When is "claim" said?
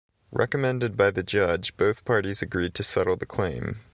3.27-3.81